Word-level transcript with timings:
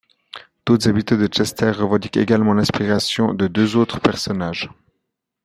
D'autres 0.65 0.89
habitants 0.89 1.15
de 1.15 1.27
Chester 1.27 1.69
revendiquent 1.77 2.17
également 2.17 2.55
l'inspiration 2.55 3.35
de 3.35 3.45
deux 3.45 3.75
autres 3.77 3.99
personnages. 3.99 4.67